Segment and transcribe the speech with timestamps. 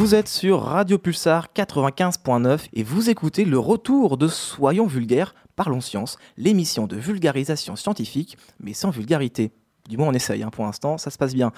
[0.00, 5.82] Vous êtes sur Radio Pulsar 95.9 et vous écoutez le retour de Soyons vulgaires, parlons
[5.82, 9.52] science, l'émission de vulgarisation scientifique, mais sans vulgarité.
[9.90, 11.52] Du moins on essaye hein, pour l'instant, ça se passe bien.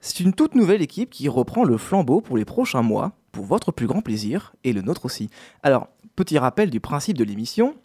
[0.00, 3.70] C'est une toute nouvelle équipe qui reprend le flambeau pour les prochains mois, pour votre
[3.70, 5.30] plus grand plaisir, et le nôtre aussi.
[5.62, 5.86] Alors,
[6.16, 7.76] petit rappel du principe de l'émission,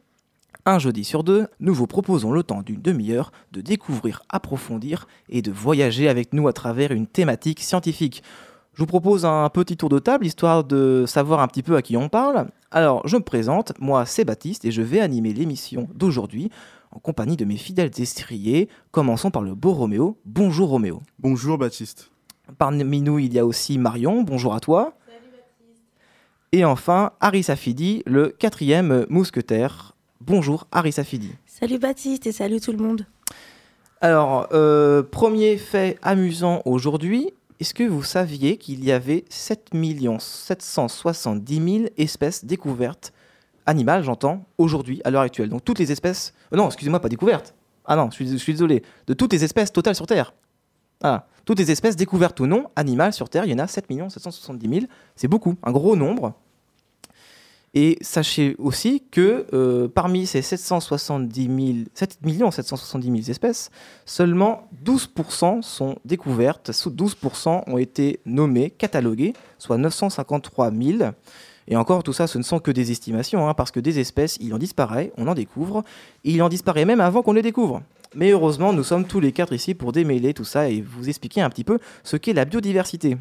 [0.65, 5.43] un jeudi sur deux, nous vous proposons le temps d'une demi-heure de découvrir, approfondir et
[5.43, 8.23] de voyager avec nous à travers une thématique scientifique.
[8.79, 11.81] Je vous propose un petit tour de table histoire de savoir un petit peu à
[11.81, 12.47] qui on parle.
[12.71, 16.49] Alors, je me présente, moi c'est Baptiste et je vais animer l'émission d'aujourd'hui
[16.95, 18.69] en compagnie de mes fidèles estriers.
[18.91, 20.17] Commençons par le beau Roméo.
[20.23, 21.01] Bonjour Roméo.
[21.19, 22.09] Bonjour Baptiste.
[22.57, 24.23] Parmi nous, il y a aussi Marion.
[24.23, 24.93] Bonjour à toi.
[25.05, 25.83] Salut Baptiste.
[26.53, 29.93] Et enfin, Harry Safidi, le quatrième mousquetaire.
[30.21, 31.31] Bonjour Harry Safidi.
[31.47, 33.05] Salut Baptiste et salut tout le monde.
[33.99, 39.71] Alors, euh, premier fait amusant aujourd'hui, est-ce que vous saviez qu'il y avait 7
[40.19, 43.11] 770 000 espèces découvertes,
[43.65, 45.49] animales j'entends, aujourd'hui, à l'heure actuelle?
[45.49, 46.33] Donc toutes les espèces...
[46.53, 47.53] Euh, non, excusez-moi, pas découvertes.
[47.83, 48.81] Ah non, je suis, désolé.
[49.07, 50.33] De toutes les espèces totales sur Terre.
[51.03, 53.87] Ah, toutes les espèces découvertes ou non, animales sur Terre, il y en a 7
[53.89, 54.85] 770 000.
[55.17, 56.35] C'est beaucoup, un gros nombre.
[57.81, 62.17] Et sachez aussi que euh, parmi ces 770 000, 7
[62.51, 63.71] 770 000 espèces,
[64.05, 71.11] seulement 12% sont découvertes, 12% ont été nommées, cataloguées, soit 953 000.
[71.69, 74.37] Et encore, tout ça, ce ne sont que des estimations, hein, parce que des espèces,
[74.41, 75.85] il en disparaît, on en découvre,
[76.25, 77.81] il en disparaît même avant qu'on les découvre.
[78.13, 81.39] Mais heureusement, nous sommes tous les quatre ici pour démêler tout ça et vous expliquer
[81.39, 83.15] un petit peu ce qu'est la biodiversité.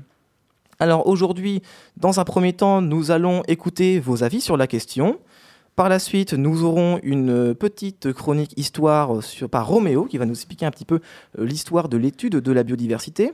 [0.81, 1.62] Alors aujourd'hui,
[1.97, 5.19] dans un premier temps, nous allons écouter vos avis sur la question.
[5.75, 9.20] Par la suite, nous aurons une petite chronique histoire
[9.51, 11.01] par Roméo qui va nous expliquer un petit peu
[11.39, 13.33] euh, l'histoire de l'étude de la biodiversité.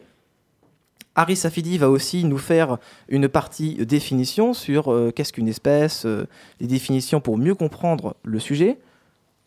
[1.17, 6.27] Harry Safidi va aussi nous faire une partie définition sur euh, qu'est-ce qu'une espèce, euh,
[6.61, 8.79] les définitions pour mieux comprendre le sujet.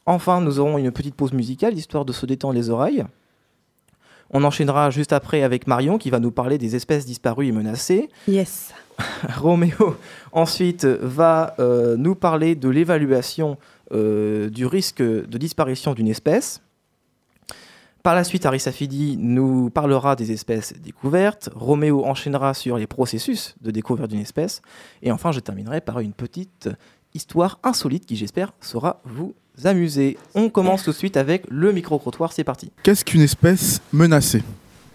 [0.05, 3.05] Enfin, nous aurons une petite pause musicale histoire de se détendre les oreilles.
[4.31, 8.09] On enchaînera juste après avec Marion qui va nous parler des espèces disparues et menacées.
[8.27, 8.73] Yes.
[9.37, 9.95] Roméo
[10.31, 13.57] ensuite va euh, nous parler de l'évaluation
[13.93, 16.61] euh, du risque de disparition d'une espèce.
[18.03, 21.49] Par la suite, Arissa Fidi nous parlera des espèces découvertes.
[21.53, 24.61] Roméo enchaînera sur les processus de découverte d'une espèce.
[25.01, 26.69] Et enfin, je terminerai par une petite
[27.13, 30.17] histoire insolite qui, j'espère, saura vous amuser.
[30.35, 32.71] On commence tout de suite avec le micro-trottoir, c'est parti.
[32.83, 34.43] Qu'est-ce qu'une espèce menacée?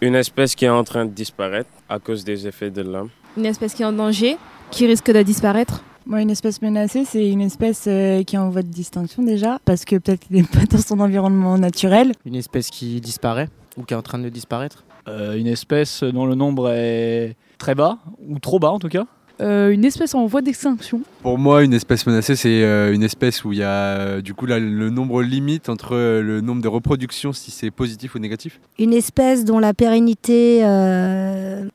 [0.00, 3.08] Une espèce qui est en train de disparaître à cause des effets de l'homme.
[3.36, 4.36] Une espèce qui est en danger,
[4.70, 5.82] qui risque de disparaître?
[6.06, 9.60] Moi, une espèce menacée, c'est une espèce euh, qui est en voie de distinction déjà,
[9.64, 12.12] parce que peut-être qu'il n'est pas dans son environnement naturel.
[12.24, 14.84] Une espèce qui disparaît ou qui est en train de disparaître?
[15.08, 17.98] Euh, une espèce dont le nombre est très bas,
[18.28, 19.06] ou trop bas en tout cas.
[19.40, 21.00] Euh, une espèce en voie d'extinction.
[21.22, 24.34] Pour moi, une espèce menacée, c'est euh, une espèce où il y a euh, du
[24.34, 28.60] coup le nombre limite entre le nombre de reproductions, si c'est positif ou négatif.
[28.78, 30.60] Une espèce dont la pérennité,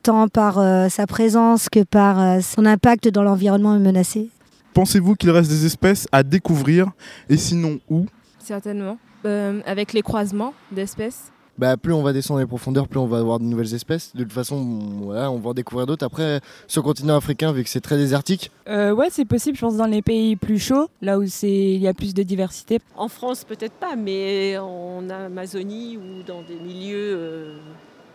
[0.02, 0.54] tant par
[0.90, 4.28] sa présence que par son impact dans l'environnement est menacée.
[4.74, 6.90] Pensez-vous qu'il reste des espèces à découvrir
[7.28, 8.06] et sinon où?
[8.38, 8.98] Certainement.
[9.24, 11.32] avec les croisements d'espèces.
[11.58, 14.14] Bah, plus on va descendre les profondeurs, plus on va avoir de nouvelles espèces.
[14.14, 16.06] De toute façon, on va en découvrir d'autres.
[16.06, 18.52] Après, sur le continent africain, vu que c'est très désertique.
[18.68, 21.88] Euh, ouais, c'est possible, je pense, dans les pays plus chauds, là où il y
[21.88, 22.78] a plus de diversité.
[22.96, 27.58] En France, peut-être pas, mais en Amazonie ou dans des milieux euh,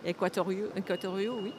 [0.05, 1.51] équatoriaux, équatoriaux, oui.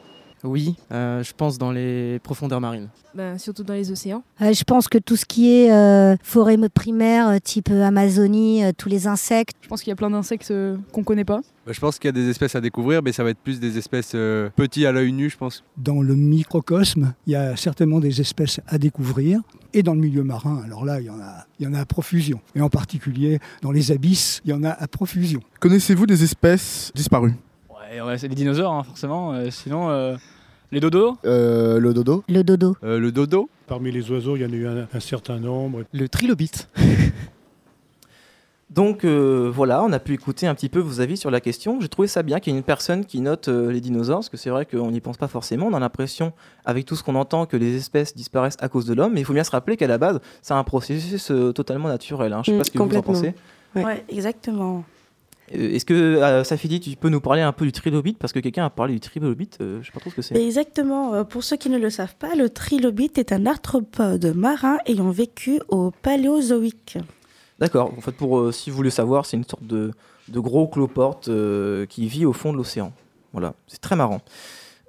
[0.45, 2.89] Oui, euh, je pense dans les profondeurs marines.
[3.15, 4.23] Ben, surtout dans les océans.
[4.41, 9.07] Euh, je pense que tout ce qui est euh, forêt primaire, type Amazonie, tous les
[9.07, 9.55] insectes.
[9.61, 10.53] Je pense qu'il y a plein d'insectes
[10.91, 11.41] qu'on ne connaît pas.
[11.65, 13.59] Bah, je pense qu'il y a des espèces à découvrir, mais ça va être plus
[13.59, 14.11] des espèces
[14.55, 15.63] petits à l'œil nu, je pense.
[15.77, 19.39] Dans le microcosme, il y a certainement des espèces à découvrir.
[19.73, 21.79] Et dans le milieu marin, alors là, il y en a, il y en a
[21.79, 22.39] à profusion.
[22.53, 25.41] Et en particulier, dans les abysses, il y en a à profusion.
[25.59, 27.33] Connaissez-vous des espèces disparues?
[27.69, 29.33] Ouais, c'est les dinosaures, hein, forcément.
[29.51, 30.17] sinon,
[30.71, 32.23] les dodos euh, Le dodo.
[32.27, 32.75] Le dodo.
[32.83, 33.49] Euh, le dodo.
[33.67, 35.83] Parmi les oiseaux, il y en a eu un, certain nombre.
[35.93, 36.69] Le trilobite.
[38.71, 41.79] Donc euh, voilà, on a pu écouter un petit peu vos avis sur la question.
[41.79, 44.37] J'ai trouvé ça bien qu'il y ait une personne qui note les dinosaures, parce que
[44.37, 45.67] c'est vrai qu'on n'y pense pas forcément.
[45.67, 46.33] On a l'impression,
[46.65, 49.13] avec tout ce qu'on entend, que les espèces disparaissent à cause de l'homme.
[49.13, 52.33] Mais il faut bien se rappeler qu'à la base, c'est un processus totalement naturel.
[52.33, 52.41] Hein.
[52.43, 53.33] Je ne sais pas ce que vous en pensez.
[53.75, 54.83] Oui, exactement.
[55.53, 58.17] Euh, est-ce que, euh, Safidi, tu peux nous parler un peu du trilobite?
[58.17, 60.21] Parce que quelqu'un a parlé du trilobite, euh, je ne sais pas trop ce que
[60.21, 60.35] c'est.
[60.35, 61.23] Exactement.
[61.25, 65.61] Pour ceux qui ne le savent pas, le trilobite est un arthropode marin ayant vécu
[65.69, 66.97] au Paléozoïque.
[67.59, 67.93] D'accord.
[67.97, 69.91] En fait, pour, si vous voulez savoir, c'est une sorte de,
[70.29, 71.29] de gros cloporte
[71.89, 72.91] qui vit au fond de l'océan.
[73.31, 74.21] Voilà, c'est très marrant.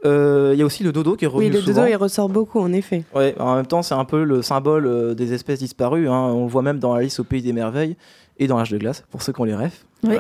[0.04, 1.81] Euh, Il y a aussi le dodo qui est revenu Oui, le souvent.
[1.82, 3.04] dodo, il ressort beaucoup, en effet.
[3.14, 6.08] Ouais, en même temps, c'est un peu le symbole euh, des espèces disparues.
[6.08, 6.12] hein.
[6.32, 7.96] On le voit même dans Alice au Pays des Merveilles
[8.38, 9.75] et dans l'âge de glace, pour ceux qui ont les rêves.
[10.04, 10.16] Oui.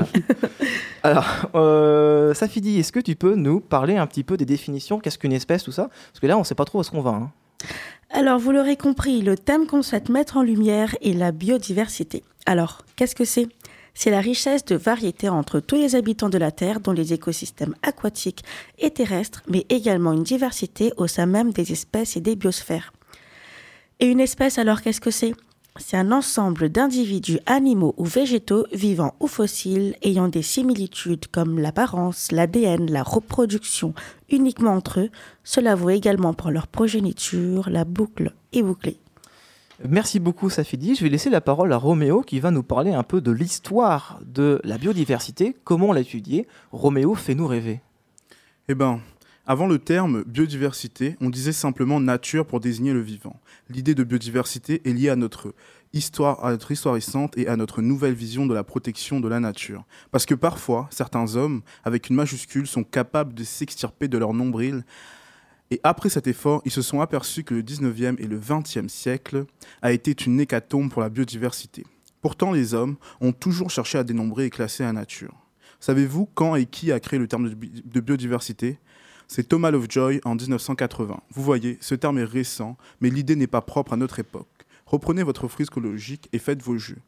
[1.02, 5.18] Alors, euh, Safidi, est-ce que tu peux nous parler un petit peu des définitions Qu'est-ce
[5.18, 5.88] qu'une espèce, tout ça?
[6.12, 7.10] Parce que là, on ne sait pas trop où est-ce qu'on va.
[7.10, 7.30] hein.
[8.10, 12.22] Alors, vous l'aurez compris, le thème qu'on souhaite mettre en lumière est la biodiversité.
[12.46, 13.48] Alors, qu'est-ce que c'est?
[13.98, 17.74] C'est la richesse de variétés entre tous les habitants de la Terre, dont les écosystèmes
[17.82, 18.44] aquatiques
[18.78, 22.92] et terrestres, mais également une diversité au sein même des espèces et des biosphères.
[23.98, 25.32] Et une espèce, alors, qu'est-ce que c'est?
[25.78, 32.32] C'est un ensemble d'individus animaux ou végétaux, vivants ou fossiles, ayant des similitudes comme l'apparence,
[32.32, 33.94] l'ADN, la reproduction
[34.28, 35.10] uniquement entre eux.
[35.42, 38.98] Cela vaut également pour leur progéniture, la boucle est bouclée.
[39.84, 40.94] Merci beaucoup, Safidi.
[40.94, 44.20] Je vais laisser la parole à Roméo qui va nous parler un peu de l'histoire
[44.24, 46.46] de la biodiversité, comment étudiée?
[46.72, 47.82] Roméo, fais-nous rêver.
[48.68, 49.00] Eh ben,
[49.46, 53.38] avant le terme biodiversité, on disait simplement nature pour désigner le vivant.
[53.68, 55.54] L'idée de biodiversité est liée à notre
[55.92, 59.40] histoire, à notre histoire récente et à notre nouvelle vision de la protection de la
[59.40, 59.84] nature.
[60.10, 64.84] Parce que parfois, certains hommes, avec une majuscule, sont capables de s'extirper de leur nombril.
[65.70, 69.46] Et après cet effort, ils se sont aperçus que le 19e et le 20e siècle
[69.82, 71.84] a été une hécatombe pour la biodiversité.
[72.22, 75.34] Pourtant, les hommes ont toujours cherché à dénombrer et classer la nature.
[75.80, 78.78] Savez-vous quand et qui a créé le terme de bi- de biodiversité?
[79.28, 81.20] C'est Thomas Lovejoy en 1980.
[81.30, 84.46] Vous voyez, ce terme est récent, mais l'idée n'est pas propre à notre époque.
[84.86, 86.98] Reprenez votre frise chronologique et faites vos jeux.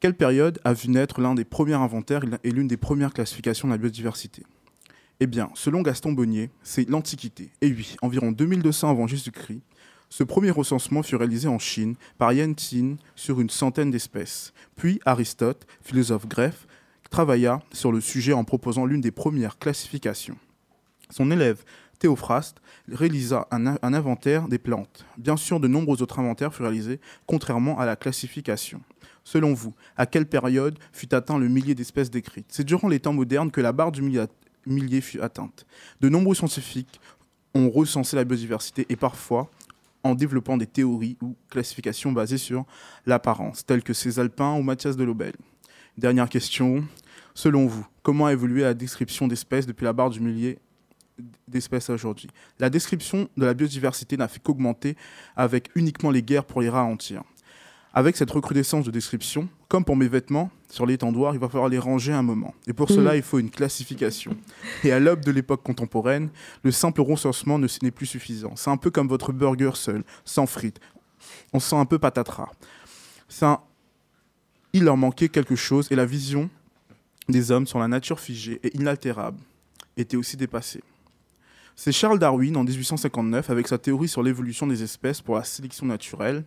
[0.00, 3.74] Quelle période a vu naître l'un des premiers inventaires et l'une des premières classifications de
[3.74, 4.44] la biodiversité?
[5.20, 7.50] Eh bien, selon Gaston Bonnier, c'est l'Antiquité.
[7.60, 9.60] Et oui, environ 2200 avant Jésus-Christ,
[10.08, 14.52] ce premier recensement fut réalisé en Chine par Yan Tin sur une centaine d'espèces.
[14.76, 16.54] Puis Aristote, philosophe grec,
[17.10, 20.38] travailla sur le sujet en proposant l'une des premières classifications.
[21.10, 21.62] Son élève
[21.98, 22.56] Théophraste
[22.90, 25.04] réalisa un, in- un inventaire des plantes.
[25.18, 28.80] Bien sûr, de nombreux autres inventaires furent réalisés, contrairement à la classification.
[29.22, 32.46] Selon vous, à quelle période fut atteint le millier d'espèces décrites?
[32.48, 34.24] C'est durant les temps modernes que la barre du millier,
[34.66, 35.66] millier fut atteinte.
[36.00, 37.00] De nombreux scientifiques
[37.54, 39.50] ont recensé la biodiversité et parfois
[40.02, 42.64] en développant des théories ou classifications basées sur
[43.06, 45.34] l'apparence, telles que ces Alpins ou Mathias de Lobel.
[45.98, 46.84] Dernière question.
[47.34, 50.58] Selon vous, comment a évolué la description d'espèces depuis la barre du millier
[51.46, 52.28] d'espèces aujourd'hui?
[52.58, 54.96] La description de la biodiversité n'a fait qu'augmenter
[55.36, 57.22] avec uniquement les guerres pour les ralentir.
[57.92, 61.78] Avec cette recrudescence de description, comme pour mes vêtements, sur l'étendoir, il va falloir les
[61.78, 62.54] ranger un moment.
[62.68, 62.94] Et pour Mm.
[62.94, 64.36] cela, il faut une classification.
[64.84, 66.28] Et à l'aube de l'époque contemporaine,
[66.62, 68.54] le simple recensement ne n'est plus suffisant.
[68.54, 70.78] C'est un peu comme votre burger seul, sans frites.
[71.52, 72.48] On se sent un peu patatras.
[73.42, 73.58] Un-
[74.72, 76.48] Il leur manquait quelque chose et la vision
[77.28, 79.38] des hommes sur la nature figée et inaltérable
[79.96, 80.80] était aussi dépassée.
[81.74, 85.86] C'est Charles Darwin en 1859 avec sa théorie sur l'évolution des espèces pour la sélection
[85.86, 86.44] naturelle.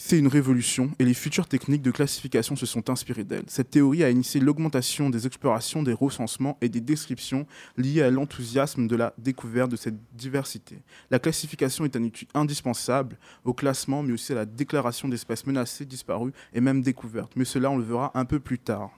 [0.00, 3.42] C'est une révolution et les futures techniques de classification se sont inspirées d'elle.
[3.48, 8.86] Cette théorie a initié l'augmentation des explorations, des recensements et des descriptions liées à l'enthousiasme
[8.86, 10.78] de la découverte de cette diversité.
[11.10, 15.84] La classification est un outil indispensable au classement mais aussi à la déclaration d'espèces menacées,
[15.84, 17.32] disparues et même découvertes.
[17.34, 18.92] Mais cela, on le verra un peu plus tard.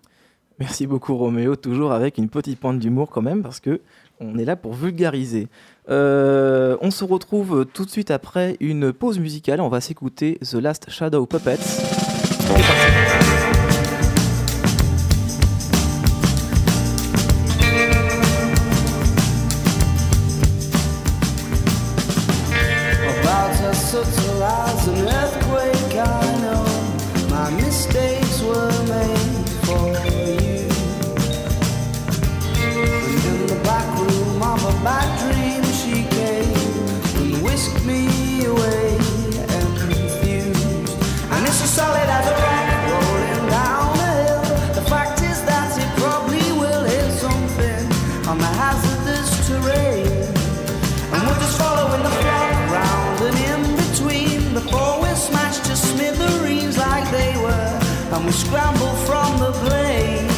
[0.58, 3.80] Merci beaucoup Roméo, toujours avec une petite pointe d'humour quand même, parce que
[4.20, 5.48] on est là pour vulgariser.
[5.90, 9.60] Euh, on se retrouve tout de suite après une pause musicale.
[9.60, 11.58] On va s'écouter The Last Shadow Puppets.
[58.32, 60.28] Scramble from the blame.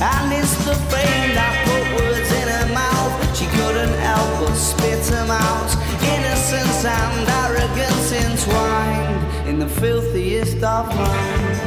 [0.00, 3.12] And it's the fame that put words in her mouth.
[3.36, 5.70] She couldn't help but spit them out.
[6.14, 11.60] Innocence and arrogance entwined in the filthiest of minds.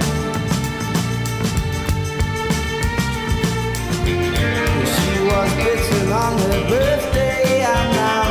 [4.93, 8.25] She was bitten on her birthday and now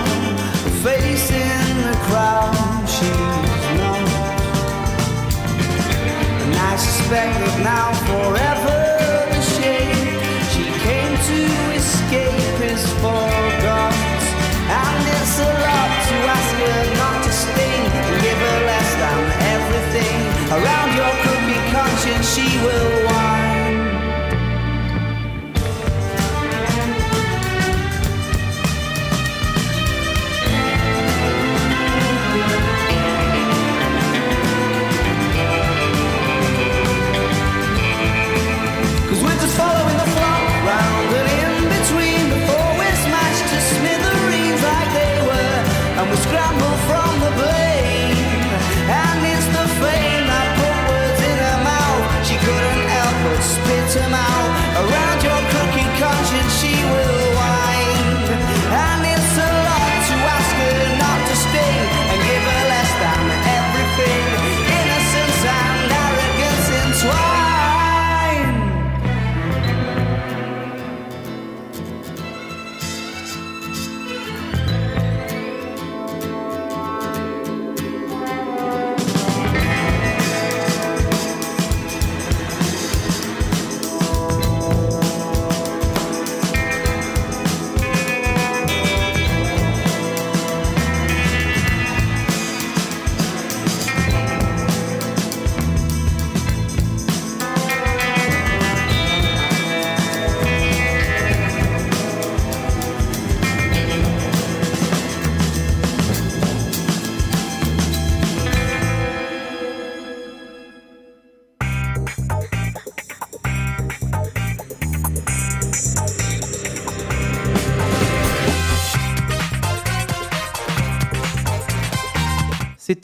[0.82, 3.51] facing the crowd she's
[6.72, 8.78] I suspect that now forever
[9.28, 9.92] the shame
[10.52, 11.40] she came to
[11.76, 13.92] escape is forgot.
[14.80, 16.91] And it's a lot to ask her.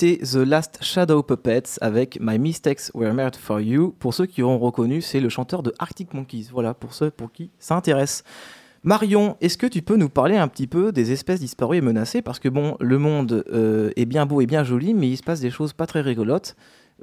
[0.00, 3.97] C'était The Last Shadow Puppets avec My Mistakes Were Made for You.
[3.99, 6.50] Pour ceux qui auront reconnu, c'est le chanteur de Arctic Monkeys.
[6.52, 8.23] Voilà, pour ceux pour qui ça intéresse.
[8.85, 12.23] Marion, est-ce que tu peux nous parler un petit peu des espèces disparues et menacées?
[12.23, 15.25] Parce que bon, le monde euh, est bien beau et bien joli, mais il se
[15.25, 16.55] passe des choses pas très rigolotes.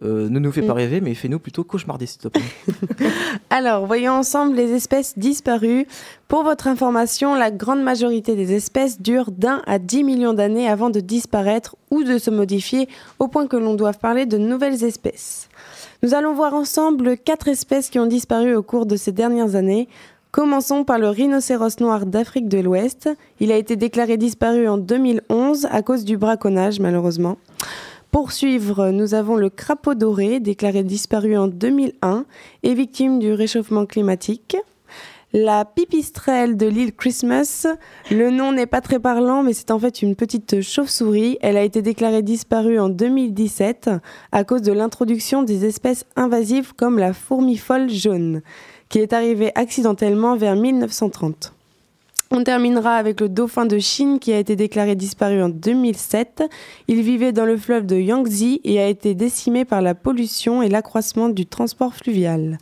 [0.04, 0.78] Euh, ne nous fais pas Mm.
[0.78, 2.42] rêver, mais fais-nous plutôt cauchemarder, s'il te plaît.
[3.50, 5.88] Alors, voyons ensemble les espèces disparues.
[6.28, 10.90] Pour votre information, la grande majorité des espèces durent d'un à 10 millions d'années avant
[10.90, 15.48] de disparaître ou de se modifier, au point que l'on doit parler de nouvelles espèces.
[16.04, 19.88] Nous allons voir ensemble quatre espèces qui ont disparu au cours de ces dernières années.
[20.32, 23.10] Commençons par le rhinocéros noir d'Afrique de l'Ouest.
[23.40, 27.38] Il a été déclaré disparu en 2011 à cause du braconnage, malheureusement.
[28.16, 32.24] Pour suivre, nous avons le crapaud doré, déclaré disparu en 2001
[32.64, 34.56] et victime du réchauffement climatique.
[35.34, 37.68] La pipistrelle de l'île Christmas,
[38.10, 41.38] le nom n'est pas très parlant, mais c'est en fait une petite chauve-souris.
[41.42, 43.90] Elle a été déclarée disparue en 2017
[44.32, 48.44] à cause de l'introduction des espèces invasives comme la fourmi folle jaune,
[48.88, 51.55] qui est arrivée accidentellement vers 1930.
[52.32, 56.44] On terminera avec le dauphin de Chine qui a été déclaré disparu en 2007.
[56.88, 60.70] Il vivait dans le fleuve de Yangtze et a été décimé par la pollution et
[60.70, 62.58] l'accroissement du transport fluvial.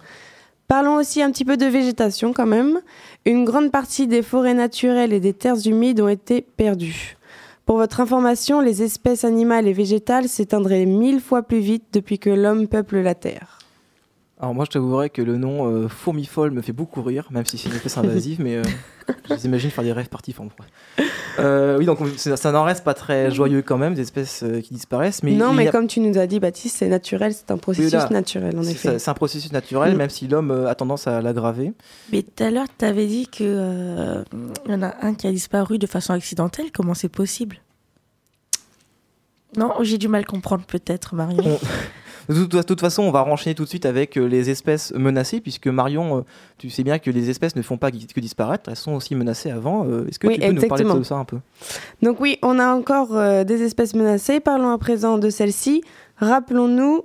[0.68, 2.82] Parlons aussi un petit peu de végétation quand même.
[3.26, 7.18] Une grande partie des forêts naturelles et des terres humides ont été perdues.
[7.66, 12.30] Pour votre information, les espèces animales et végétales s'éteindraient mille fois plus vite depuis que
[12.30, 13.60] l'homme peuple la Terre.
[14.40, 15.88] Alors moi, je t'avouerais que le nom euh,
[16.52, 18.64] me fait beaucoup rire, même si c'est une espèce invasive, mais euh,
[19.30, 21.06] je les imagine faire des rêves vrai.
[21.40, 24.62] Euh, oui, donc ça, ça n'en reste pas très joyeux quand même, des espèces euh,
[24.62, 25.24] qui disparaissent.
[25.24, 27.92] Mais non, mais a- comme tu nous as dit, Baptiste, c'est naturel, c'est un processus
[27.94, 29.00] là, naturel en effet.
[29.00, 29.98] C'est un processus naturel, Mm.
[29.98, 31.74] même si l'homme euh, a tendance à l'aggraver.
[32.12, 34.24] Mais tout à l'heure, tu avais dit que euh,
[34.68, 36.72] y en a un qui a disparu de façon accidentelle.
[36.72, 37.58] Comment c'est possible?
[39.58, 41.60] Non, j'ai du mal à comprendre peut-être, Marion.
[42.30, 44.94] De toute, de toute façon, on va renchaîner tout de suite avec euh, les espèces
[44.94, 46.22] menacées, puisque Marion, euh,
[46.58, 49.52] tu sais bien que les espèces ne font pas que disparaître, elles sont aussi menacées
[49.52, 49.86] avant.
[49.86, 51.38] Euh, Est-ce que Oui, tu peux nous parler de ça un peu?
[52.02, 54.40] Donc oui, on a encore euh, des espèces menacées.
[54.40, 55.84] Parlons à présent de celle-ci.
[56.18, 57.04] Rappelons-nous,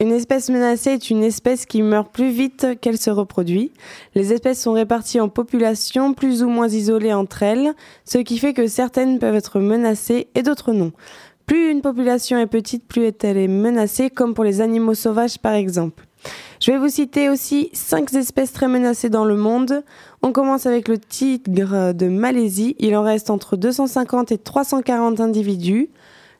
[0.00, 3.72] une espèce menacée est une espèce qui meurt plus vite qu'elle se reproduit.
[4.14, 7.74] Les espèces sont réparties en populations plus ou moins isolées entre elles,
[8.04, 10.92] ce qui fait que certaines peuvent être menacées et d'autres non.
[11.48, 15.54] Plus une population est petite, plus elle est menacée, comme pour les animaux sauvages par
[15.54, 16.04] exemple.
[16.60, 19.82] Je vais vous citer aussi cinq espèces très menacées dans le monde.
[20.20, 22.76] On commence avec le tigre de Malaisie.
[22.78, 25.88] Il en reste entre 250 et 340 individus.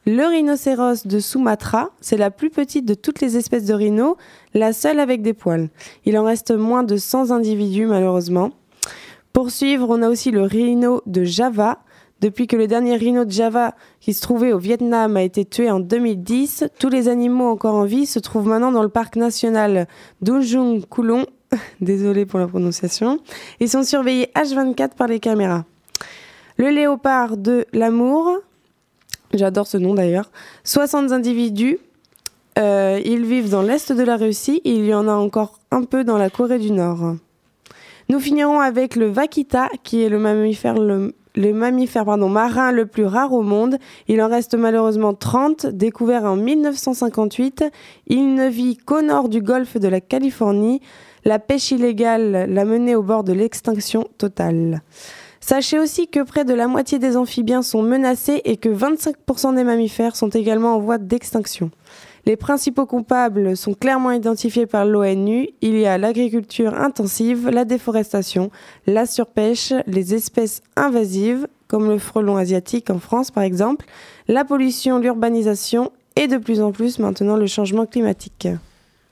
[0.05, 4.17] Le rhinocéros de Sumatra, c'est la plus petite de toutes les espèces de rhinos,
[4.53, 5.71] la seule avec des poils.
[6.05, 8.51] Il en reste moins de 100 individus malheureusement.
[9.33, 11.79] Pour suivre, on a aussi le rhino de Java.
[12.21, 15.71] Depuis que le dernier rhino de Java qui se trouvait au Vietnam a été tué
[15.71, 19.87] en 2010, tous les animaux encore en vie se trouvent maintenant dans le parc national
[20.21, 21.27] d'Ujung Kulon.
[21.81, 23.21] Désolé pour la prononciation.
[23.61, 25.65] Ils sont surveillés H24 par les caméras.
[26.57, 28.39] Le léopard de l'amour,
[29.33, 30.33] j'adore ce nom d'ailleurs,
[30.65, 31.79] 60 individus.
[32.59, 34.61] Euh, ils vivent dans l'est de la Russie.
[34.65, 37.15] Il y en a encore un peu dans la Corée du Nord.
[38.09, 42.85] Nous finirons avec le vaquita, qui est le mammifère, le, le mammifère pardon, marin le
[42.85, 43.79] plus rare au monde.
[44.09, 47.65] Il en reste malheureusement 30, découvert en 1958.
[48.09, 50.81] Il ne vit qu'au nord du golfe de la Californie.
[51.25, 54.83] La pêche illégale l'a mené au bord de l'extinction totale.
[55.41, 59.63] Sachez aussi que près de la moitié des amphibiens sont menacés et que 25% des
[59.63, 61.71] mammifères sont également en voie d'extinction.
[62.29, 65.49] Les principaux coupables sont clairement identifiés par l'ONU.
[65.63, 68.51] Il y a l'agriculture intensive, la déforestation,
[68.87, 73.87] la surpêche, les espèces invasives, comme le frelon asiatique en France par exemple,
[74.29, 78.47] la pollution, l'urbanisation et de plus en plus maintenant le changement climatique.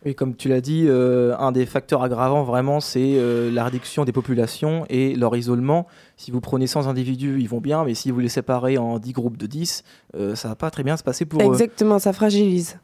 [0.04, 4.04] Oui, comme tu l'as dit, euh, un des facteurs aggravants vraiment, c'est euh, la réduction
[4.04, 5.86] des populations et leur isolement.
[6.18, 9.12] Si vous prenez 100 individus, ils vont bien, mais si vous les séparez en 10
[9.12, 9.84] groupes de 10,
[10.16, 11.44] euh, ça va pas très bien se passer pour eux.
[11.46, 12.78] Exactement, ça fragilise.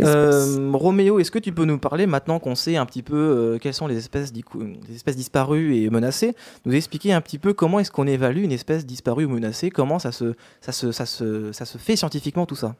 [0.00, 3.58] Euh, Roméo, est-ce que tu peux nous parler, maintenant qu'on sait un petit peu euh,
[3.58, 7.78] quelles sont les espèces, les espèces disparues et menacées, nous expliquer un petit peu comment
[7.80, 11.52] est-ce qu'on évalue une espèce disparue ou menacée, comment ça se, ça se, ça se,
[11.52, 12.74] ça se fait scientifiquement tout ça?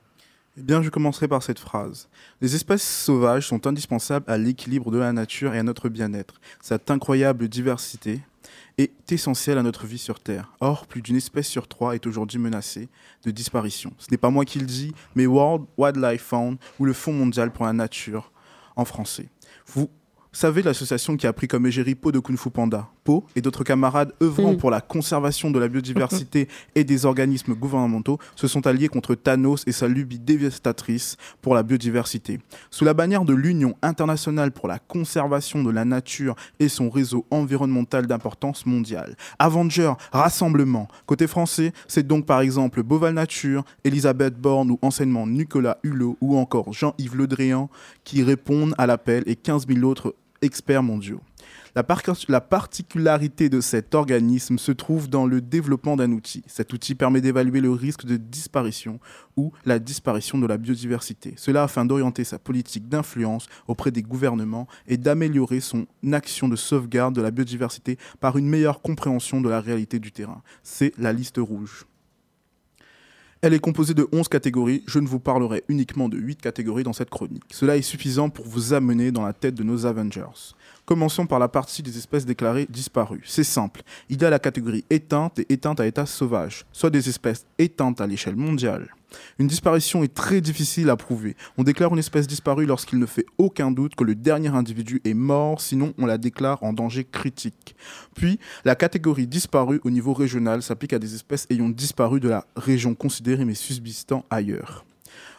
[0.56, 2.08] Eh bien, je commencerai par cette phrase.
[2.40, 6.34] Les espèces sauvages sont indispensables à l'équilibre de la nature et à notre bien-être.
[6.62, 8.20] Cette incroyable diversité
[8.78, 10.52] est essentielle à notre vie sur Terre.
[10.60, 12.88] Or, plus d'une espèce sur trois est aujourd'hui menacée
[13.24, 13.92] de disparition.
[13.98, 17.52] Ce n'est pas moi qui le dis, mais World Wildlife Fund ou le Fonds mondial
[17.52, 18.32] pour la nature
[18.76, 19.28] en français.
[19.66, 19.90] Vous
[20.32, 23.64] savez l'association qui a pris comme égérie peau de Kung Fu Panda Po et d'autres
[23.64, 24.56] camarades œuvrant Mm.
[24.56, 29.62] pour la conservation de la biodiversité et des organismes gouvernementaux se sont alliés contre Thanos
[29.66, 32.40] et sa lubie dévastatrice pour la biodiversité.
[32.70, 37.26] Sous la bannière de l'Union internationale pour la conservation de la nature et son réseau
[37.30, 39.16] environnemental d'importance mondiale.
[39.38, 40.88] Avenger, rassemblement.
[41.06, 46.38] Côté français, c'est donc par exemple Boval Nature, Elisabeth Borne ou enseignement Nicolas Hulot ou
[46.38, 47.68] encore Jean-Yves Le Drian
[48.04, 51.20] qui répondent à l'appel et 15 000 autres experts mondiaux.
[51.76, 56.44] La, par- la particularité de cet organisme se trouve dans le développement d'un outil.
[56.46, 59.00] Cet outil permet d'évaluer le risque de disparition
[59.36, 61.34] ou la disparition de la biodiversité.
[61.36, 67.14] Cela afin d'orienter sa politique d'influence auprès des gouvernements et d'améliorer son action de sauvegarde
[67.14, 70.42] de la biodiversité par une meilleure compréhension de la réalité du terrain.
[70.62, 71.86] C'est la liste rouge.
[73.46, 74.82] Elle est composée de 11 catégories.
[74.86, 77.42] Je ne vous parlerai uniquement de 8 catégories dans cette chronique.
[77.50, 80.54] Cela est suffisant pour vous amener dans la tête de nos Avengers.
[80.86, 83.20] Commençons par la partie des espèces déclarées disparues.
[83.26, 83.82] C'est simple.
[84.08, 88.00] Il y a la catégorie éteinte et éteinte à état sauvage, soit des espèces éteintes
[88.00, 88.94] à l'échelle mondiale.
[89.38, 91.36] Une disparition est très difficile à prouver.
[91.58, 95.14] On déclare une espèce disparue lorsqu'il ne fait aucun doute que le dernier individu est
[95.14, 97.76] mort, sinon on la déclare en danger critique.
[98.14, 102.46] Puis, la catégorie disparue au niveau régional s'applique à des espèces ayant disparu de la
[102.56, 104.84] région considérée mais subsistant ailleurs.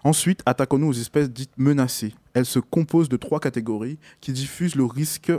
[0.03, 2.13] Ensuite, attaquons-nous aux espèces dites menacées.
[2.33, 5.31] Elles se composent de trois catégories qui diffusent le risque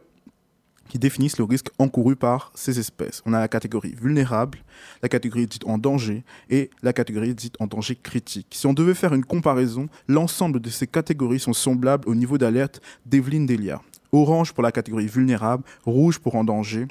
[0.88, 3.22] qui définissent le risque encouru par ces espèces.
[3.26, 4.58] On a la catégorie vulnérable,
[5.02, 8.48] la catégorie dite en danger et la catégorie dite en danger critique.
[8.50, 12.80] Si on devait faire une comparaison, l'ensemble de ces catégories sont semblables au niveau d'alerte
[13.04, 13.82] d'Evelyne Delia.
[14.12, 16.86] Orange pour la catégorie vulnérable, rouge pour en danger.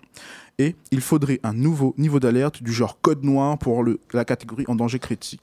[0.58, 4.76] Et il faudrait un nouveau niveau d'alerte du genre code noir pour la catégorie en
[4.76, 5.42] danger critique.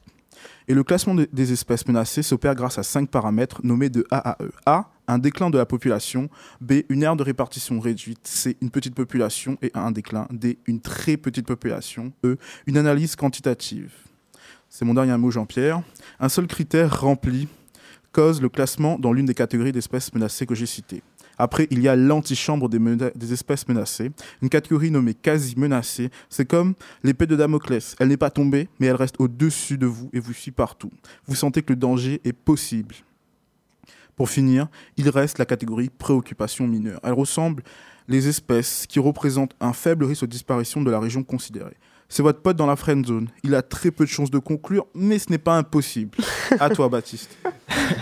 [0.69, 4.31] Et le classement de- des espèces menacées s'opère grâce à cinq paramètres nommés de A
[4.31, 4.51] à E.
[4.65, 6.29] A, un déclin de la population.
[6.61, 8.27] B, une aire de répartition réduite.
[8.27, 10.27] C, une petite population et un déclin.
[10.31, 12.13] D, une très petite population.
[12.25, 13.93] E, une analyse quantitative.
[14.69, 15.83] C'est mon dernier mot, Jean-Pierre.
[16.19, 17.49] Un seul critère rempli
[18.13, 21.03] cause le classement dans l'une des catégories d'espèces menacées que j'ai citées.
[21.39, 26.11] Après, il y a l'antichambre des, des espèces menacées, une catégorie nommée quasi menacée.
[26.29, 27.97] C'est comme l'épée de Damoclès.
[27.99, 30.91] Elle n'est pas tombée, mais elle reste au-dessus de vous et vous suit partout.
[31.27, 32.95] Vous sentez que le danger est possible.
[34.17, 37.01] Pour finir, il reste la catégorie préoccupation mineure.
[37.03, 37.63] Elle ressemble
[38.09, 41.77] les espèces qui représentent un faible risque de disparition de la région considérée.
[42.13, 43.29] C'est votre pote dans la friend zone.
[43.43, 46.19] Il a très peu de chances de conclure, mais ce n'est pas impossible.
[46.61, 47.39] À toi, Baptiste.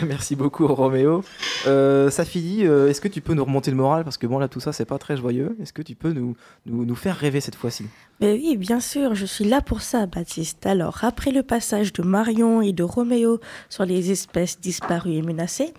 [0.04, 1.22] Merci beaucoup, Roméo.
[1.68, 4.02] Euh, Safidi, euh, est-ce que tu peux nous remonter le moral?
[4.02, 5.56] Parce que bon, là, tout ça, c'est pas très joyeux.
[5.62, 6.34] Est-ce que tu peux nous,
[6.66, 7.86] nous, nous faire rêver cette fois-ci?
[8.20, 10.66] Mais oui, bien sûr, je suis là pour ça, Baptiste.
[10.66, 15.72] Alors, après le passage de Marion et de Roméo sur les espèces disparues et menacées,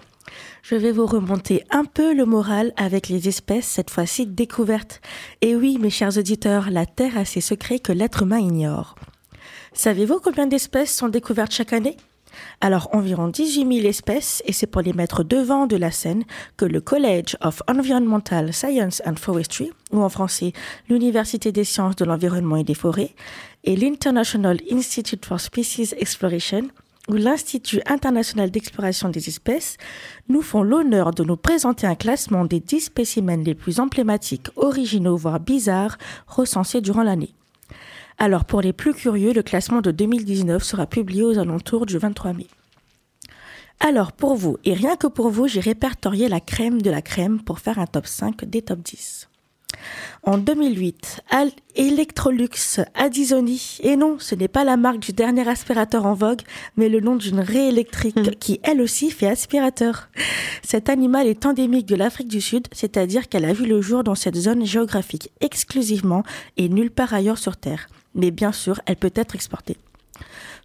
[0.64, 5.02] je vais vous remonter un peu le moral avec les espèces, cette fois-ci découvertes.
[5.42, 8.96] Et oui, mes chers auditeurs, la Terre a ses secrets que l'être humain ignore.
[9.74, 11.98] Savez-vous combien d'espèces sont découvertes chaque année?
[12.62, 16.24] Alors environ 18 000 espèces, et c'est pour les mettre devant de la scène
[16.58, 20.54] que le College of Environmental Science and Forestry, ou en français
[20.90, 23.16] l'Université des sciences de l'environnement et des forêts,
[23.64, 26.70] et l'International Institute for Species Exploration,
[27.08, 29.78] ou l'Institut international d'exploration des espèces,
[30.30, 35.18] nous font l'honneur de nous présenter un classement des 10 spécimens les plus emblématiques, originaux,
[35.18, 37.34] voire bizarres, recensés durant l'année.
[38.18, 42.34] Alors, pour les plus curieux, le classement de 2019 sera publié aux alentours du 23
[42.34, 42.48] mai.
[43.80, 47.42] Alors, pour vous, et rien que pour vous, j'ai répertorié la crème de la crème
[47.42, 49.31] pour faire un top 5 des top 10.
[50.24, 56.06] En 2008, Al Electrolux Addisoni, et non, ce n'est pas la marque du dernier aspirateur
[56.06, 56.42] en vogue,
[56.78, 60.10] mais le nom d'une raie électrique qui elle aussi fait aspirateur.
[60.64, 64.16] Cet animal est endémique de l'Afrique du Sud, c'est-à-dire qu'elle a vu le jour dans
[64.16, 66.24] cette zone géographique exclusivement
[66.58, 67.88] et nulle part ailleurs sur Terre.
[68.14, 69.78] Mais bien sûr, elle peut être exportée.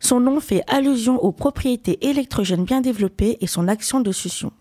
[0.00, 4.52] Son nom fait allusion aux propriétés électrogènes bien développées et son action de succion.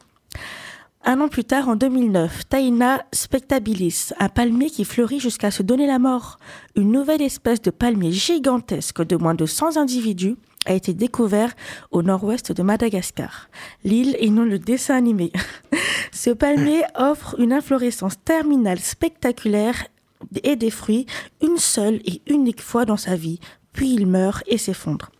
[1.08, 5.86] Un an plus tard, en 2009, Taina spectabilis, un palmier qui fleurit jusqu'à se donner
[5.86, 6.40] la mort.
[6.76, 11.54] Une nouvelle espèce de palmier gigantesque de moins de 100 individus a été découvert
[11.92, 13.50] au nord-ouest de Madagascar,
[13.84, 15.32] l'île et non le dessin animé.
[16.12, 19.86] Ce palmier offre une inflorescence terminale spectaculaire
[20.42, 21.06] et des fruits
[21.40, 23.40] une seule et unique fois dans sa vie,
[23.74, 25.12] puis il meurt et s'effondre.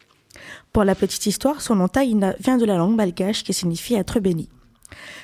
[0.74, 4.20] Pour la petite histoire, son nom Taïna vient de la langue malgache qui signifie être
[4.20, 4.50] béni.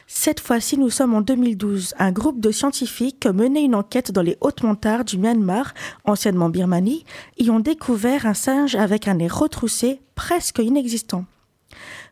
[0.07, 1.95] Cette fois-ci, nous sommes en 2012.
[1.97, 5.73] Un groupe de scientifiques mené une enquête dans les hautes montagnes du Myanmar,
[6.05, 7.05] anciennement Birmanie,
[7.37, 11.25] y ont découvert un singe avec un nez retroussé presque inexistant.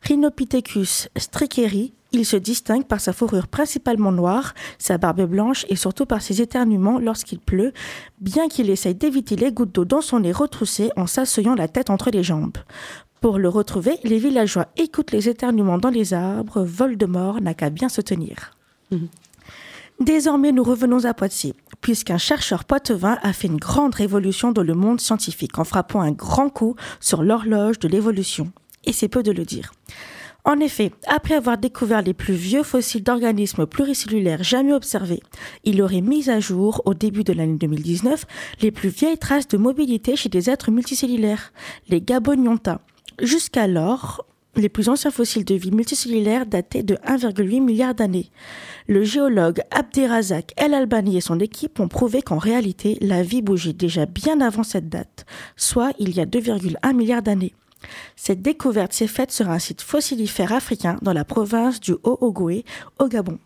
[0.03, 6.05] Rhinopithecus strikeri, il se distingue par sa fourrure principalement noire, sa barbe blanche et surtout
[6.05, 7.73] par ses éternuements lorsqu'il pleut,
[8.19, 11.89] bien qu'il essaye d'éviter les gouttes d'eau dans son nez retroussé en s'asseyant la tête
[11.89, 12.57] entre les jambes.
[13.21, 17.89] Pour le retrouver, les villageois écoutent les éternuements dans les arbres, Voldemort n'a qu'à bien
[17.89, 18.51] se tenir.
[19.99, 24.73] Désormais, nous revenons à Poitiers, puisqu'un chercheur poitevin a fait une grande révolution dans le
[24.73, 28.51] monde scientifique en frappant un grand coup sur l'horloge de l'évolution.
[28.85, 29.73] Et c'est peu de le dire.
[30.45, 35.21] En effet, après avoir découvert les plus vieux fossiles d'organismes pluricellulaires jamais observés,
[35.65, 38.25] il aurait mis à jour, au début de l'année 2019,
[38.61, 41.51] les plus vieilles traces de mobilité chez des êtres multicellulaires,
[41.89, 42.79] les Gabonionta.
[43.21, 48.29] Jusqu'alors, les plus anciens fossiles de vie multicellulaire dataient de 1,8 milliard d'années.
[48.87, 53.73] Le géologue Abderrazak El Albani et son équipe ont prouvé qu'en réalité, la vie bougeait
[53.73, 57.53] déjà bien avant cette date, soit il y a 2,1 milliards d'années.
[58.15, 62.65] Cette découverte s'est faite sur un site fossilifère africain dans la province du Haut-Ogooué,
[62.99, 63.37] au Gabon.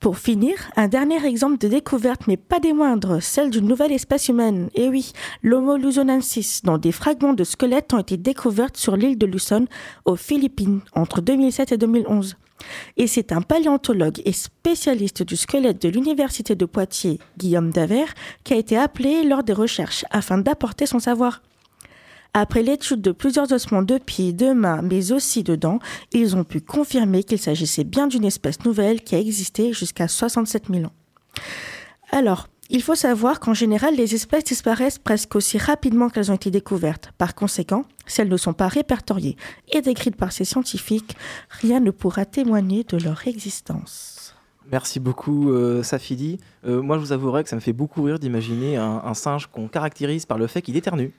[0.00, 4.28] Pour finir, un dernier exemple de découverte, mais pas des moindres, celle d'une nouvelle espèce
[4.28, 4.68] humaine.
[4.74, 9.26] Et oui, l'Homo luzonensis, dont des fragments de squelettes ont été découverts sur l'île de
[9.26, 9.66] Luzon,
[10.04, 12.36] aux Philippines, entre 2007 et 2011.
[12.96, 18.54] Et c'est un paléontologue et spécialiste du squelette de l'Université de Poitiers, Guillaume Davert, qui
[18.54, 21.42] a été appelé lors des recherches afin d'apporter son savoir.
[22.34, 25.80] Après l'étude de plusieurs ossements de pieds, de mains, mais aussi de dents,
[26.12, 30.68] ils ont pu confirmer qu'il s'agissait bien d'une espèce nouvelle qui a existé jusqu'à 67
[30.70, 30.92] 000 ans.
[32.10, 36.50] Alors, il faut savoir qu'en général, les espèces disparaissent presque aussi rapidement qu'elles ont été
[36.50, 37.12] découvertes.
[37.18, 39.36] Par conséquent, si elles ne sont pas répertoriées
[39.70, 41.14] et décrites par ces scientifiques,
[41.50, 44.34] rien ne pourra témoigner de leur existence.
[44.70, 46.38] Merci beaucoup, euh, Safidi.
[46.64, 49.48] Euh, moi, je vous avouerai que ça me fait beaucoup rire d'imaginer un, un singe
[49.48, 51.10] qu'on caractérise par le fait qu'il éternue.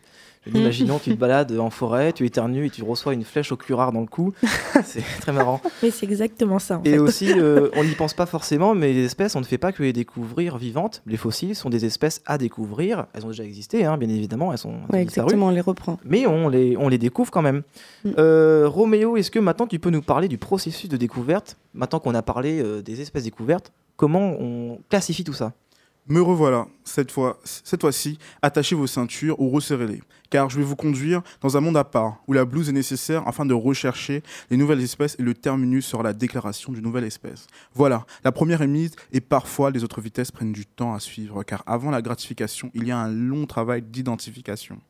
[0.48, 3.92] Imaginons tu te balades en forêt, tu éternues et tu reçois une flèche au curare
[3.92, 4.34] dans le cou.
[4.84, 5.62] C'est très marrant.
[5.82, 6.80] Mais c'est exactement ça.
[6.80, 6.98] En Et fait.
[6.98, 9.84] aussi, euh, on n'y pense pas forcément, mais les espèces, on ne fait pas que
[9.84, 11.02] les découvrir vivantes.
[11.08, 13.06] Les fossiles sont des espèces à découvrir.
[13.14, 15.98] Elles ont déjà existé, hein, bien évidemment, elles sont Ouais, exactement, on les reprend.
[16.04, 17.64] Mais on les, on les découvre quand même.
[18.18, 22.14] Euh, Roméo, est-ce que maintenant tu peux nous parler du processus de découverte Maintenant qu'on
[22.16, 25.54] a parlé euh, des espèces découvertes, comment on classifie tout ça?
[26.10, 30.76] Me revoilà, cette fois, cette fois-ci, attachez vos ceintures ou resserrez-les, car je vais vous
[30.76, 34.58] conduire dans un monde à part, où la blouse est nécessaire afin de rechercher les
[34.58, 37.48] nouvelles espèces et le terminus sera la déclaration d'une nouvelle espèce.
[37.74, 41.42] Voilà, la première est mise et parfois les autres vitesses prennent du temps à suivre,
[41.44, 44.82] car avant la gratification, il y a un long travail d'identification.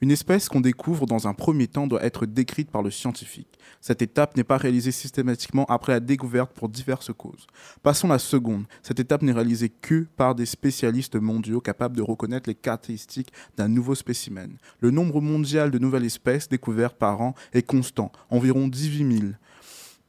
[0.00, 3.58] Une espèce qu'on découvre dans un premier temps doit être décrite par le scientifique.
[3.80, 7.46] Cette étape n'est pas réalisée systématiquement après la découverte pour diverses causes.
[7.82, 8.64] Passons à la seconde.
[8.82, 13.68] Cette étape n'est réalisée que par des spécialistes mondiaux capables de reconnaître les caractéristiques d'un
[13.68, 14.56] nouveau spécimen.
[14.80, 19.32] Le nombre mondial de nouvelles espèces découvertes par an est constant, environ 18 000.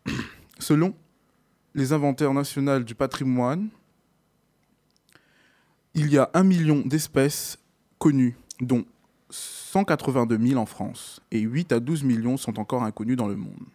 [0.60, 0.93] Selon
[1.74, 3.69] les inventaires nationaux du patrimoine,
[5.93, 7.58] il y a un million d'espèces
[8.00, 8.86] connues, dont
[9.32, 13.65] 182 000 en France, et 8 à 12 millions sont encore inconnus dans le monde.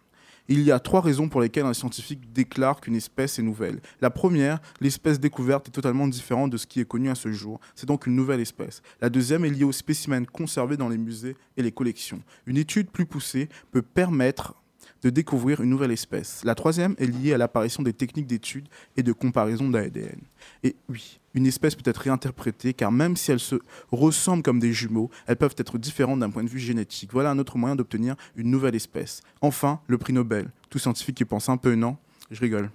[0.49, 3.81] Il y a trois raisons pour lesquelles un scientifique déclare qu'une espèce est nouvelle.
[3.99, 7.59] La première, l'espèce découverte est totalement différente de ce qui est connu à ce jour.
[7.75, 8.81] C'est donc une nouvelle espèce.
[9.01, 12.21] La deuxième est liée aux spécimens conservés dans les musées et les collections.
[12.45, 14.55] Une étude plus poussée peut permettre
[15.03, 16.43] de découvrir une nouvelle espèce.
[16.45, 20.19] La troisième est liée à l'apparition des techniques d'étude et de comparaison d'ADN.
[20.63, 23.55] Et oui, une espèce peut être réinterprétée car même si elles se
[23.91, 27.11] ressemblent comme des jumeaux, elles peuvent être différentes d'un point de vue génétique.
[27.13, 29.21] Voilà un autre moyen d'obtenir une nouvelle espèce.
[29.41, 30.49] Enfin, le prix Nobel.
[30.69, 31.97] Tout scientifique qui pense un peu, non?
[32.31, 32.71] Je rigole.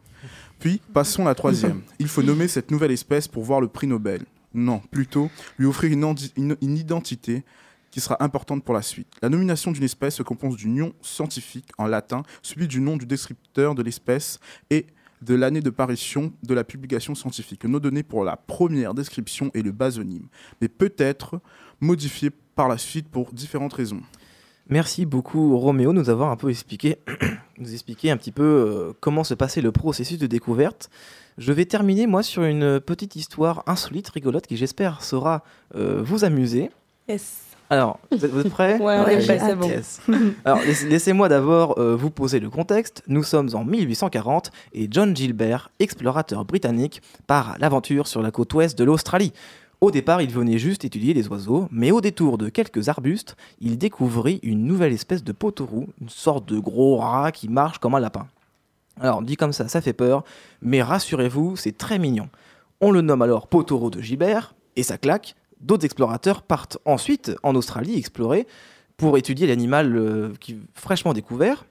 [0.60, 1.82] Puis, passons à la troisième.
[1.98, 4.22] Il faut nommer cette nouvelle espèce pour voir le prix Nobel.
[4.54, 7.42] Non, plutôt lui offrir une, identité
[7.90, 9.08] qui sera importante pour la suite.
[9.22, 13.06] La nomination d'une espèce se compose du nom scientifique en latin, suivi du nom du
[13.06, 14.38] descripteur de l'espèce
[14.70, 14.86] et
[15.22, 17.64] de l'année de parution de la publication scientifique.
[17.64, 20.26] Le nom donné pour la première description est le basonyme,
[20.60, 21.40] mais peut être
[21.80, 24.02] modifié par la suite pour différentes raisons.
[24.68, 26.98] Merci beaucoup Roméo de nous avoir un peu expliqué,
[27.58, 30.88] nous expliquer un petit peu euh, comment se passait le processus de découverte.
[31.38, 35.42] Je vais terminer moi sur une petite histoire insolite, rigolote, qui j'espère saura
[35.74, 36.70] euh, vous amuser.
[37.08, 37.51] Yes.
[37.72, 39.66] Alors, vous êtes, vous êtes prêts Ouais, on est prêts, c'est bon.
[40.44, 43.02] Alors, laisse- laissez-moi d'abord euh, vous poser le contexte.
[43.08, 48.52] Nous sommes en 1840 et John Gilbert, explorateur britannique, part à l'aventure sur la côte
[48.52, 49.32] ouest de l'Australie.
[49.80, 53.78] Au départ, il venait juste étudier les oiseaux, mais au détour de quelques arbustes, il
[53.78, 58.00] découvrit une nouvelle espèce de potorou, une sorte de gros rat qui marche comme un
[58.00, 58.26] lapin.
[59.00, 60.24] Alors, dit comme ça, ça fait peur,
[60.60, 62.28] mais rassurez-vous, c'est très mignon.
[62.82, 65.34] On le nomme alors Potoro de Gilbert, et ça claque.
[65.62, 68.46] D'autres explorateurs partent ensuite en Australie explorer
[68.96, 70.32] pour étudier l'animal euh,
[70.74, 71.64] fraîchement découvert.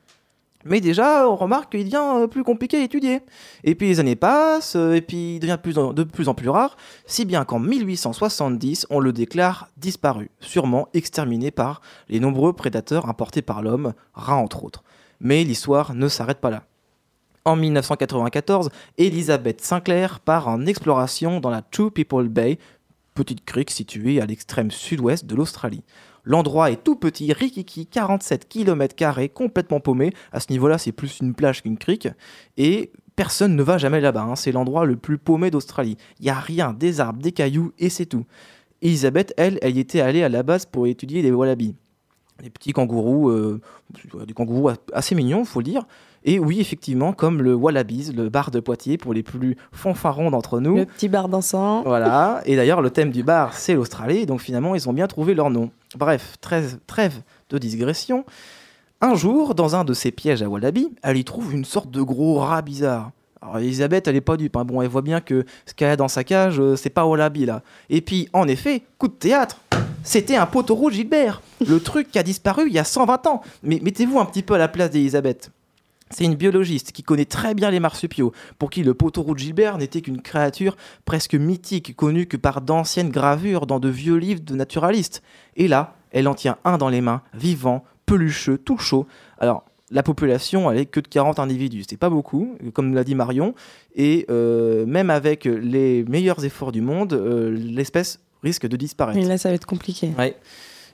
[0.64, 3.20] Mais déjà, on remarque qu'il devient euh, plus compliqué à étudier.
[3.64, 6.78] Et puis les années passent, euh, et puis il devient de plus en plus rare,
[7.06, 13.42] si bien qu'en 1870, on le déclare disparu, sûrement exterminé par les nombreux prédateurs importés
[13.42, 14.84] par l'homme, rats entre autres.
[15.20, 16.64] Mais l'histoire ne s'arrête pas là.
[17.44, 22.60] En 1994, Elizabeth Sinclair part en exploration dans la Two People Bay,
[23.14, 25.84] petite crique située à l'extrême sud-ouest de l'Australie.
[26.24, 28.96] L'endroit est tout petit, rikiki, 47 km,
[29.34, 30.14] complètement paumé.
[30.32, 32.08] À ce niveau-là, c'est plus une plage qu'une crique.
[32.58, 34.22] Et personne ne va jamais là-bas.
[34.22, 34.36] hein.
[34.36, 35.98] C'est l'endroit le plus paumé d'Australie.
[36.20, 38.26] Il n'y a rien, des arbres, des cailloux, et c'est tout.
[38.82, 41.76] Elisabeth, elle, elle y était allée à la base pour étudier les wallabies.
[42.42, 43.62] Des petits kangourous, euh,
[44.26, 45.86] des kangourous assez mignons, faut le dire.
[46.24, 50.60] Et oui, effectivement, comme le wallabies, le bar de Poitiers, pour les plus fanfarons d'entre
[50.60, 50.78] nous.
[50.78, 51.82] Le petit bar dansant.
[51.84, 55.34] Voilà, et d'ailleurs le thème du bar c'est l'Australie, donc finalement ils ont bien trouvé
[55.34, 55.72] leur nom.
[55.96, 58.26] Bref, trêve, trêve de digression.
[59.02, 62.04] Un jour, dans un de ces pièges à Wallaby, elle y trouve une sorte de
[62.04, 63.12] gros rat bizarre.
[63.42, 64.64] Alors Elisabeth, elle est pas dupe, hein.
[64.64, 67.48] bon, elle voit bien que ce qu'elle a dans sa cage, euh, c'est pas Wallaby
[67.48, 67.64] là.
[67.90, 69.60] Et puis, en effet, coup de théâtre,
[70.04, 73.42] c'était un poteau Gilbert, le truc qui a disparu il y a 120 ans.
[73.64, 75.50] Mais mettez-vous un petit peu à la place d'Elisabeth.
[76.12, 79.78] C'est une biologiste qui connaît très bien les marsupiaux, pour qui le poteau de Gilbert
[79.78, 84.56] n'était qu'une créature presque mythique, connue que par d'anciennes gravures dans de vieux livres de
[84.56, 85.22] naturalistes.
[85.56, 89.08] Et là, elle en tient un dans les mains, vivant, pelucheux, tout chaud.
[89.40, 93.16] Alors, la population, elle est que de 40 individus, c'est pas beaucoup, comme l'a dit
[93.16, 93.54] Marion,
[93.96, 99.20] et euh, même avec les meilleurs efforts du monde, euh, l'espèce risque de disparaître.
[99.20, 100.12] Mais là, ça va être compliqué.
[100.18, 100.36] Ouais.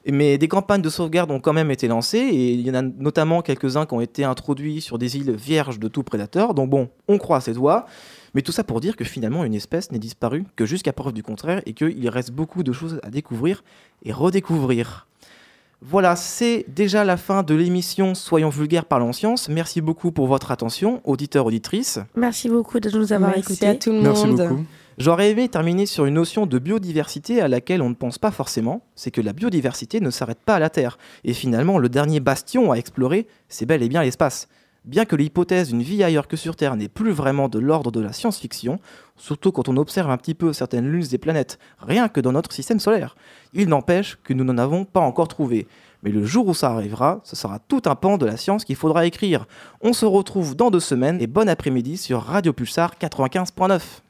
[0.09, 2.81] Mais des campagnes de sauvegarde ont quand même été lancées et il y en a
[2.81, 6.53] notamment quelques-uns qui ont été introduits sur des îles vierges de tout prédateur.
[6.53, 7.85] Donc bon, on croit à ses doigts.
[8.33, 11.23] Mais tout ça pour dire que finalement une espèce n'est disparue que jusqu'à preuve du
[11.23, 13.63] contraire et qu'il reste beaucoup de choses à découvrir
[14.03, 15.07] et redécouvrir.
[15.81, 19.47] Voilà, c'est déjà la fin de l'émission Soyons vulgaires, parlons science.
[19.47, 21.99] Merci beaucoup pour votre attention, auditeurs, auditrices.
[22.15, 23.67] Merci beaucoup de nous avoir Merci écoutés.
[23.67, 24.65] à tout le monde.
[24.97, 28.81] J'aurais aimé terminer sur une notion de biodiversité à laquelle on ne pense pas forcément,
[28.95, 30.97] c'est que la biodiversité ne s'arrête pas à la Terre.
[31.23, 34.47] Et finalement, le dernier bastion à explorer, c'est bel et bien l'espace.
[34.86, 37.99] Bien que l'hypothèse d'une vie ailleurs que sur Terre n'est plus vraiment de l'ordre de
[37.99, 38.79] la science-fiction,
[39.17, 42.51] surtout quand on observe un petit peu certaines lunes des planètes, rien que dans notre
[42.51, 43.15] système solaire,
[43.53, 45.67] il n'empêche que nous n'en avons pas encore trouvé.
[46.01, 48.75] Mais le jour où ça arrivera, ce sera tout un pan de la science qu'il
[48.75, 49.45] faudra écrire.
[49.81, 54.01] On se retrouve dans deux semaines et bon après-midi sur Radio Pulsar 95.9.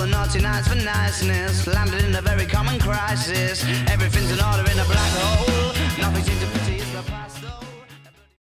[0.00, 3.62] the naughty nights for niceness, landed in a very common crisis.
[3.88, 7.69] Everything's in order in a black hole, nothing seems to pity the past.